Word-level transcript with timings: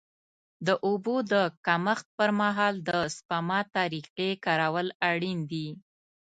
د 0.67 0.69
اوبو 0.85 1.15
د 1.31 1.33
کمښت 1.65 2.07
پر 2.17 2.29
مهال 2.41 2.75
د 2.89 2.91
سپما 3.15 3.59
طریقې 3.75 4.31
کارول 4.45 4.87
اړین 5.11 5.39
دي. 5.51 5.67